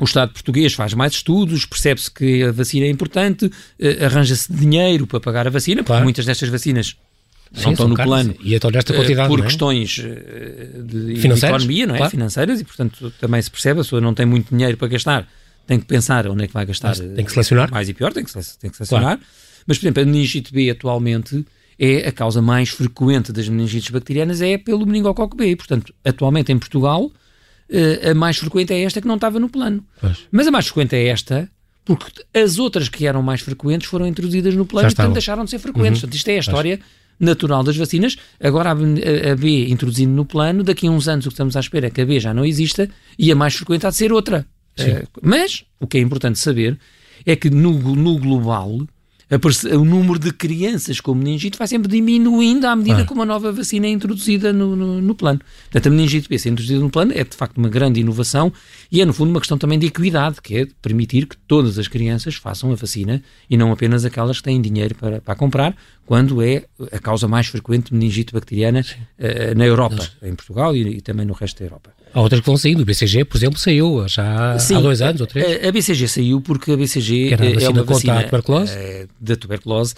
[0.00, 5.06] o Estado português faz mais estudos, percebe-se que a vacina é importante, uh, arranja-se dinheiro
[5.06, 6.96] para pagar a vacina, porque muitas destas vacinas
[7.52, 9.42] Sim, não estão no plano e então nesta quantidade, por é?
[9.42, 11.98] questões uh, de, de, economia, não é?
[11.98, 12.10] Claro.
[12.10, 15.28] financeiras, e portanto também se percebe, a pessoa não tem muito dinheiro para gastar
[15.70, 16.96] tem que pensar onde é que vai gastar.
[16.96, 17.70] tem que selecionar.
[17.70, 19.18] Mais e pior, tem que, tem que selecionar.
[19.18, 19.20] Claro.
[19.64, 21.46] Mas, por exemplo, a meningite B atualmente
[21.78, 25.54] é a causa mais frequente das meningites bacterianas é pelo meningococo B.
[25.54, 27.12] Portanto, atualmente em Portugal,
[27.68, 29.86] eh, a mais frequente é esta que não estava no plano.
[30.00, 30.18] Pois.
[30.32, 31.48] Mas a mais frequente é esta
[31.84, 35.50] porque as outras que eram mais frequentes foram introduzidas no plano e, portanto, deixaram de
[35.50, 36.02] ser frequentes.
[36.02, 36.08] Uhum.
[36.08, 36.90] Portanto, isto é a história pois.
[37.20, 38.16] natural das vacinas.
[38.42, 41.86] Agora, a B introduzindo no plano, daqui a uns anos o que estamos à espera
[41.86, 44.44] é que a B já não exista e a mais frequente há de ser outra.
[44.82, 46.78] Uh, mas o que é importante saber
[47.26, 48.78] é que no, no global
[49.78, 53.06] o número de crianças com meningite vai sempre diminuindo à medida ah.
[53.06, 55.40] que uma nova vacina é introduzida no, no, no, plano.
[55.70, 58.52] Portanto, a meningite B ser introduzida no plano é de facto uma grande inovação
[58.90, 61.86] e é no fundo uma questão também de equidade, que é permitir que todas as
[61.86, 66.42] crianças façam a vacina e não apenas aquelas que têm dinheiro para, para comprar, quando
[66.42, 71.00] é a causa mais frequente de meningite bacteriana uh, na Europa, em Portugal e, e
[71.00, 71.99] também no resto da Europa.
[72.12, 72.82] Há outras que vão saindo.
[72.82, 75.64] O BCG, por exemplo, saiu já Sim, há dois anos ou três.
[75.64, 78.72] A, a BCG saiu porque a BCG a é uma vacina a tuberculose.
[78.72, 79.94] É, da tuberculose.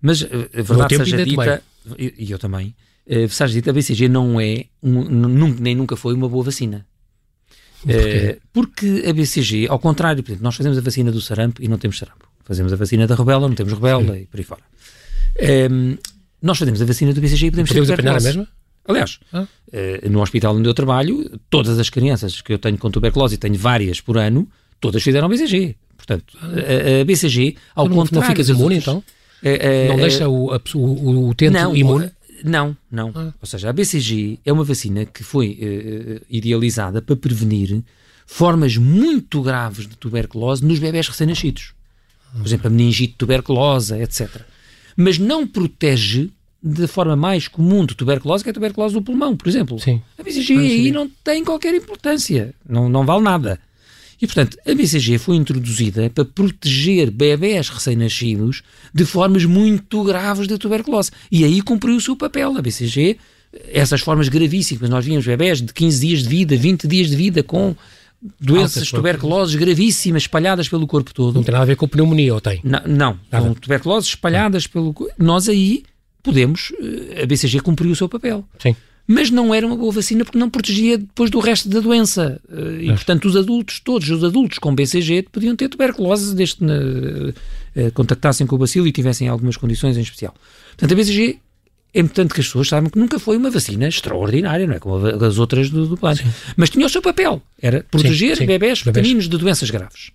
[0.00, 1.62] Mas a eh, verdade seja dita,
[1.98, 2.74] e, eu também,
[3.08, 6.86] a verdade dita, a BCG não é, um, nunca, nem nunca foi uma boa vacina.
[7.88, 11.78] É, porque a BCG, ao contrário, exemplo, nós fazemos a vacina do sarampo e não
[11.78, 12.28] temos sarampo.
[12.44, 14.62] Fazemos a vacina da rubéola, não temos rubéola e por aí fora.
[15.36, 15.68] É,
[16.42, 18.28] nós fazemos a vacina do BCG e podemos, podemos ter tuberculose.
[18.28, 18.48] a mesma?
[18.88, 19.46] Aliás, ah.
[20.10, 23.56] no hospital onde eu trabalho, todas as crianças que eu tenho com tuberculose, e tenho
[23.56, 24.48] várias por ano,
[24.80, 25.76] todas fizeram BCG.
[25.96, 28.28] Portanto, a, a BCG, ao não, contrário...
[28.28, 28.98] Não ficas imune, então?
[28.98, 32.10] Uh, não deixa o, a, o, o utente não, imune?
[32.44, 33.12] Não, não.
[33.14, 33.32] Ah.
[33.40, 37.82] Ou seja, a BCG é uma vacina que foi uh, idealizada para prevenir
[38.26, 41.74] formas muito graves de tuberculose nos bebés recém-nascidos.
[42.36, 44.42] Por exemplo, a meningite tuberculosa, etc.
[44.96, 46.30] Mas não protege
[46.66, 49.78] da forma mais comum de tuberculose, que é a tuberculose do pulmão, por exemplo.
[49.78, 50.02] Sim.
[50.18, 53.60] A BCG ah, aí não tem qualquer importância, não, não vale nada.
[54.20, 60.58] E, portanto, a BCG foi introduzida para proteger bebés recém-nascidos de formas muito graves de
[60.58, 61.10] tuberculose.
[61.30, 62.56] E aí cumpriu o seu papel.
[62.56, 63.18] A BCG,
[63.68, 67.42] essas formas gravíssimas, nós víamos bebés de 15 dias de vida, 20 dias de vida
[67.42, 67.76] com
[68.40, 71.34] doenças tuberculoses gravíssimas espalhadas pelo corpo todo.
[71.34, 72.60] Não tem nada a ver com pneumonia, ou tem?
[72.64, 75.84] Não, não com tuberculoses espalhadas pelo Nós aí
[76.26, 78.44] podemos, eh, a BCG cumpriu o seu papel.
[78.58, 78.74] Sim.
[79.08, 82.40] mas não era uma boa vacina porque não protegia depois do resto da doença.
[82.50, 86.64] Eh, e, portanto, os adultos, todos os adultos com BCG, podiam ter tuberculose desde que
[86.64, 90.34] uh, contactassem com o bacilo e tivessem algumas condições em especial.
[90.70, 91.38] Portanto, a BCG
[91.94, 94.96] é importante que as pessoas saibam que nunca foi uma vacina extraordinária, não é como
[95.06, 96.16] as outras do, do plano.
[96.16, 96.24] Sim.
[96.56, 98.46] Mas tinha o seu papel, era proteger sim, sim.
[98.46, 100.10] bebés pequeninos de doenças graves.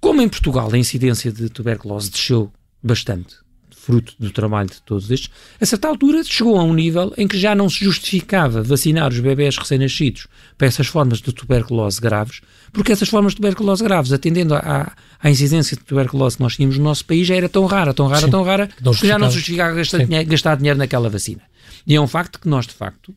[0.00, 3.36] Como em Portugal a incidência de tuberculose desceu bastante,
[3.82, 5.28] fruto do trabalho de todos estes,
[5.60, 9.18] a certa altura chegou a um nível em que já não se justificava vacinar os
[9.18, 12.40] bebés recém-nascidos para essas formas de tuberculose graves,
[12.72, 16.78] porque essas formas de tuberculose graves, atendendo à, à incidência de tuberculose que nós tínhamos
[16.78, 19.28] no nosso país, já era tão rara, tão rara, Sim, tão rara, que já não
[19.28, 19.74] se justificava.
[19.74, 21.42] gastar dinheiro, gastar dinheiro naquela vacina.
[21.84, 23.12] E é um facto que nós, de facto,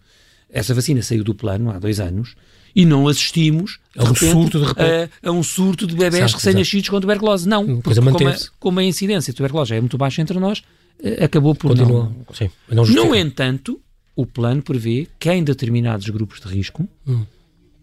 [0.49, 2.35] essa vacina saiu do plano há dois anos
[2.75, 5.11] e não assistimos a um, repente, surto, de repente.
[5.23, 7.47] A, a, um surto de bebés recém-nascidos com tuberculose.
[7.47, 10.61] Não, porque como a, como a, incidência de tuberculose é muito baixa entre nós,
[11.01, 12.11] eh, acabou por Continua.
[12.27, 12.35] não...
[12.35, 13.79] Sim, não no entanto,
[14.15, 16.87] o plano prevê que em determinados grupos de risco...
[17.07, 17.25] Hum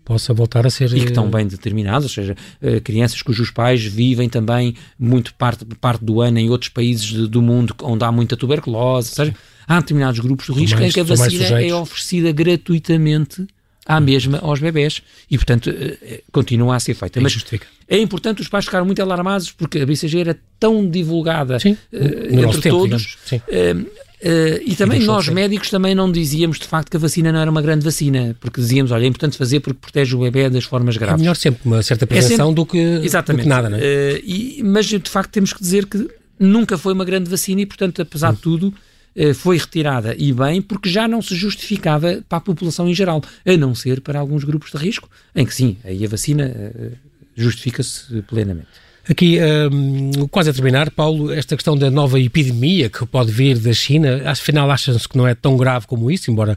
[0.04, 0.92] possa voltar a ser.
[0.96, 5.34] E que estão eh, bem determinados, ou seja, eh, crianças cujos pais vivem também muito
[5.34, 9.34] parte, parte do ano em outros países do mundo onde há muita tuberculose, ou seja,
[9.66, 13.46] há determinados grupos de risco mais, em que a vacina é oferecida gratuitamente
[13.86, 17.20] à mesma aos bebés e, portanto, eh, eh, continua a ser feita.
[17.20, 17.66] Mas justifica.
[17.88, 22.40] é importante os pais ficarem muito alarmados porque a BCG era tão divulgada Sim, uh,
[22.40, 23.18] entre tempo, todos.
[23.32, 23.88] Uh, uh,
[24.64, 27.50] e também e nós, médicos, também não dizíamos de facto que a vacina não era
[27.50, 30.96] uma grande vacina, porque dizíamos, olha, é importante fazer porque protege o bebê das formas
[30.96, 31.16] graves.
[31.16, 33.78] É melhor sempre uma certa prevenção é sempre, do, que, exatamente, do que nada, não
[33.78, 34.20] é?
[34.22, 38.00] E, mas, de facto, temos que dizer que nunca foi uma grande vacina e, portanto,
[38.00, 38.34] apesar hum.
[38.34, 38.74] de tudo
[39.34, 43.56] foi retirada e bem porque já não se justificava para a população em geral, a
[43.56, 46.92] não ser para alguns grupos de risco, em que sim, aí a vacina eh,
[47.36, 48.68] justifica-se plenamente.
[49.08, 49.38] Aqui,
[49.72, 54.22] um, quase a terminar, Paulo, esta questão da nova epidemia que pode vir da China,
[54.26, 56.56] afinal acham-se que não é tão grave como isso, embora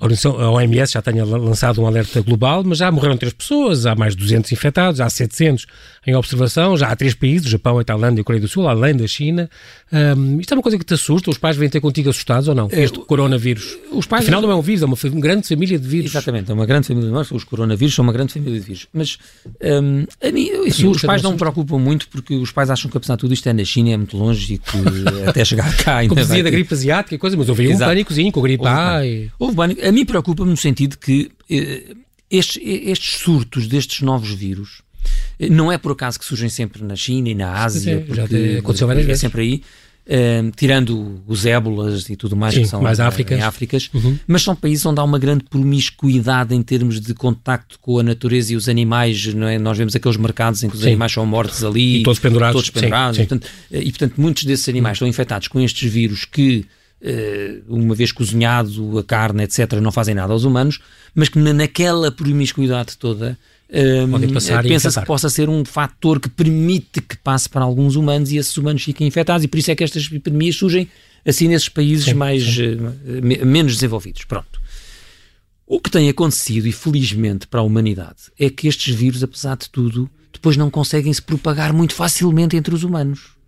[0.00, 4.16] a OMS já tenha lançado um alerta global, mas já morreram três pessoas, há mais
[4.16, 5.66] de 200 infectados, há 700
[6.06, 8.66] em observação, já há três países, o Japão, a Tailândia e a Coreia do Sul,
[8.66, 9.50] além da China.
[9.92, 11.30] Um, isto é uma coisa que te assusta?
[11.30, 12.68] Os pais vêm ter contigo assustados ou não?
[12.72, 13.76] É, este coronavírus.
[13.92, 16.10] Os pais, Afinal, não é um vírus, é uma, grande família de vírus.
[16.10, 17.30] Exatamente, é uma grande família de vírus.
[17.30, 18.86] Os coronavírus são uma grande família de vírus.
[18.94, 19.18] Mas
[19.62, 22.96] um, a mim, isso, os pais não me preocupam muito porque os pais acham que,
[22.96, 24.78] apesar de tudo, isto é na China, é muito longe e que
[25.28, 26.14] até chegar cá ainda.
[26.14, 29.04] Como dizia da gripe asiática e coisa, mas houve um pânicozinho com a gripe A.
[29.04, 29.28] E...
[29.38, 29.80] Houve pânico.
[29.90, 31.96] A mim preocupa-me no sentido que eh,
[32.30, 34.82] estes, estes surtos destes novos vírus
[35.50, 38.22] não é por acaso que surgem sempre na China e na Ásia, Sim, já
[38.60, 39.20] aconteceu várias é vezes.
[39.20, 39.62] sempre aí.
[40.06, 43.36] Uh, tirando os ébolas e tudo mais Sim, que são mais Áfricas.
[43.36, 44.16] em Áfricas, uhum.
[44.28, 48.52] mas são países onde há uma grande promiscuidade em termos de contacto com a natureza
[48.52, 49.58] e os animais, é?
[49.58, 50.88] Nós vemos aqueles mercados em que os sim.
[50.88, 53.28] animais são mortos ali, e todos pendurados, todos pendurados sim, sim.
[53.28, 55.06] Portanto, eh, e portanto muitos desses animais uhum.
[55.06, 56.64] estão infectados com estes vírus que
[57.66, 60.80] uma vez cozinhado, a carne, etc., não fazem nada aos humanos,
[61.14, 67.16] mas que naquela promiscuidade toda uh, pensa-se que possa ser um fator que permite que
[67.16, 70.04] passe para alguns humanos e esses humanos fiquem infectados, e por isso é que estas
[70.06, 70.88] epidemias surgem
[71.24, 72.74] assim nesses países sim, mais sim.
[72.74, 74.24] Uh, menos desenvolvidos.
[74.24, 74.60] Pronto.
[75.66, 79.70] O que tem acontecido, e felizmente para a humanidade, é que estes vírus, apesar de
[79.70, 83.39] tudo, depois não conseguem se propagar muito facilmente entre os humanos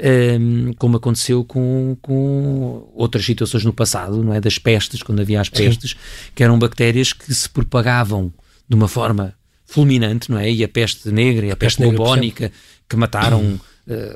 [0.00, 4.40] um, como aconteceu com, com outras situações no passado, não é?
[4.40, 5.96] Das pestes, quando havia as pestes, Sim.
[6.34, 8.32] que eram bactérias que se propagavam
[8.68, 9.34] de uma forma
[9.66, 10.50] fulminante, não é?
[10.50, 12.50] E a peste negra e a, a peste, peste bubónica,
[12.88, 13.60] que mataram uh,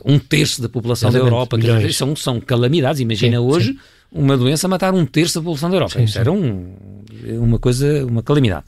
[0.05, 3.01] um terço da população Exatamente, da Europa, que são, são calamidades.
[3.01, 3.79] Imagina sim, hoje sim.
[4.13, 5.99] uma doença matar um terço da população da Europa.
[5.99, 6.75] Sim, Isso era um,
[7.39, 8.65] uma coisa, uma calamidade.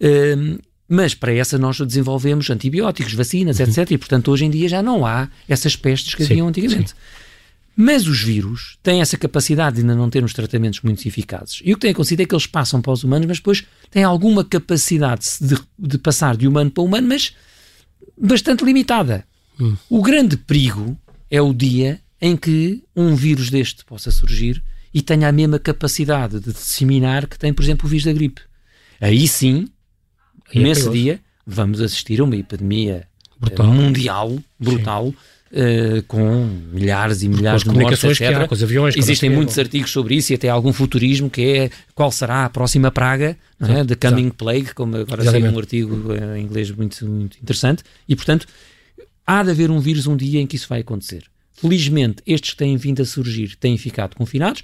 [0.00, 3.66] Uh, mas para essa nós desenvolvemos antibióticos, vacinas, uhum.
[3.66, 3.90] etc.
[3.90, 6.90] E, portanto, hoje em dia já não há essas pestes que sim, haviam antigamente.
[6.90, 6.96] Sim.
[7.78, 11.60] Mas os vírus têm essa capacidade de ainda não termos tratamentos muito eficazes.
[11.62, 14.02] E o que tem acontecido é que eles passam para os humanos, mas depois têm
[14.02, 17.34] alguma capacidade de, de passar de humano para humano, mas
[18.16, 19.26] bastante limitada.
[19.60, 19.76] Hum.
[19.90, 20.96] O grande perigo
[21.30, 24.62] é o dia em que um vírus deste possa surgir
[24.94, 28.40] e tenha a mesma capacidade de disseminar que tem, por exemplo, o vírus da gripe.
[28.98, 29.68] Aí sim
[30.52, 33.06] e nesse dia vamos assistir a uma epidemia eh,
[33.38, 33.66] brutal.
[33.66, 38.36] mundial, brutal, uh, com milhares e milhares de mortes, etc.
[38.36, 41.70] Há, com os aviões, Existem muitos artigos sobre isso e até algum futurismo que é
[41.94, 43.84] qual será a próxima praga, é?
[43.84, 44.36] The Coming Exato.
[44.36, 47.82] Plague, como agora saiu um artigo eh, em inglês muito, muito interessante.
[48.08, 48.46] E, portanto,
[49.26, 51.24] há de haver um vírus um dia em que isso vai acontecer.
[51.54, 54.62] Felizmente, estes que têm vindo a surgir têm ficado confinados.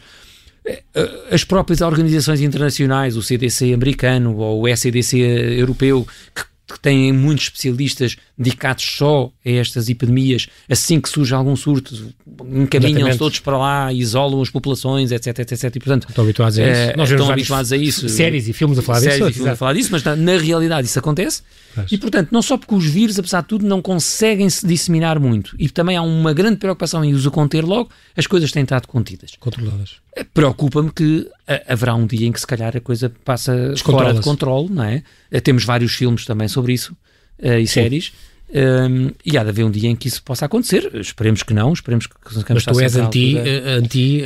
[0.65, 0.83] Eh,
[1.31, 7.45] as próprias organizações internacionais, o CDC americano ou o SCDC europeu, que, que têm muitos
[7.47, 12.13] especialistas dedicados só a estas epidemias, assim que surge algum surto,
[12.51, 16.07] encaminham-se todos para lá, isolam as populações, etc, etc, e portanto...
[16.09, 16.81] Estão habituados a isso.
[16.81, 18.09] Eh, Nós estão habituados a isso.
[18.09, 19.31] Séries e filmes a falar séries disso.
[19.31, 21.43] e filmes a falar disso, mas na, na realidade isso acontece.
[21.77, 21.91] Mas...
[21.93, 25.55] E portanto, não só porque os vírus, apesar de tudo, não conseguem se disseminar muito,
[25.59, 29.33] e também há uma grande preocupação em os conter logo, as coisas têm estado contidas.
[29.39, 30.03] Controladas.
[30.15, 31.29] Eh, preocupa-me que
[31.67, 35.03] haverá um dia em que se calhar a coisa passa fora de controle, não é?
[35.31, 36.97] Eh, temos vários filmes também sobre isso
[37.39, 37.73] uh, e Sim.
[37.75, 38.13] séries.
[38.55, 40.91] Um, e há de haver um dia em que isso possa acontecer.
[40.95, 42.15] Esperemos que não, esperemos que,
[42.51, 44.23] Mas tu és anti, anti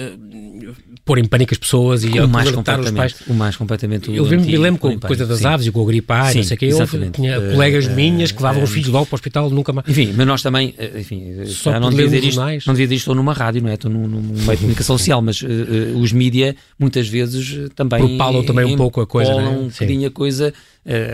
[1.06, 3.28] pôr em pânico as pessoas e o mais completamente, os pais.
[3.28, 4.12] O mais completamente.
[4.12, 5.46] Eu anti, me lembro com a coisa das sim.
[5.46, 6.66] aves e com o gripar, não sei o que.
[6.66, 9.48] Eu tinha uh, colegas uh, minhas que levavam uh, os filhos logo para o hospital,
[9.48, 9.88] nunca mais.
[9.88, 13.14] Enfim, mas nós também, enfim, Só não devia dizer isto, não devia dizer isto, estou
[13.14, 13.74] numa rádio, não é?
[13.74, 15.40] Estou num, num meio de comunicação social, mas
[15.94, 18.00] os mídia muitas vezes também.
[18.00, 19.32] Propalam também um pouco a coisa.
[19.32, 19.48] Né?
[19.48, 20.52] um bocadinho a coisa eh,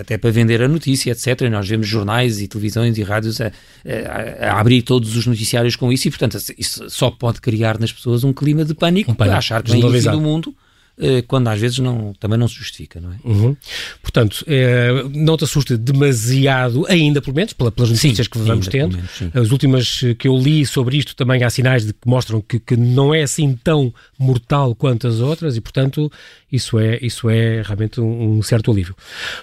[0.00, 1.42] até para vender a notícia, etc.
[1.42, 5.76] E nós vemos jornais e televisões e rádios a, a, a, abrir todos os noticiários
[5.76, 9.14] com isso e, portanto, isso só pode criar nas pessoas um clima de pânico, um
[9.14, 9.36] pânico.
[9.36, 10.50] achar que vem o fim do mundo.
[10.50, 10.54] eh,
[11.26, 13.16] quando às vezes não, também não se justifica, não é?
[13.24, 13.56] Uhum.
[14.02, 18.96] Portanto, é, não te assusta demasiado, ainda pelo menos, pelas notícias sim, que vamos tendo.
[18.96, 22.60] Menos, As últimas que eu li sobre isto também há sinais de que mostram que,
[22.60, 26.10] que não é assim tão mortal quanto as outras e, portanto,
[26.50, 28.94] isso é, isso é realmente um, um certo alívio.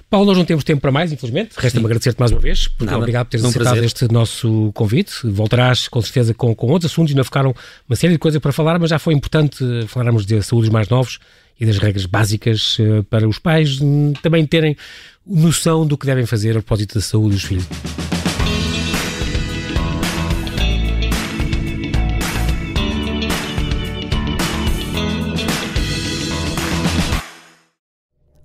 [0.10, 1.56] Paulo, nós não temos tempo para mais, infelizmente.
[1.58, 2.68] Resta-me agradecer-te mais uma vez.
[2.68, 3.86] Porque Nada, obrigado por teres um aceitado prazer.
[3.86, 5.14] este nosso convite.
[5.24, 7.12] Voltarás com certeza com, com outros assuntos.
[7.12, 7.56] Ainda ficaram
[7.88, 11.20] uma série de coisas para falar, mas já foi importante falarmos de saúde mais novos
[11.60, 14.78] e das regras básicas uh, para os pais um, também terem
[15.26, 17.68] noção do que devem fazer a propósito da saúde dos filhos.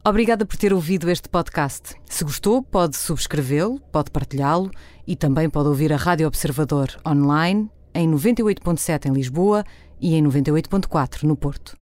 [0.07, 1.95] Obrigada por ter ouvido este podcast.
[2.05, 4.71] Se gostou, pode subscrevê-lo, pode partilhá-lo
[5.07, 9.65] e também pode ouvir a Rádio Observador online em 98.7 em Lisboa
[9.99, 11.75] e em 98.4 no Porto.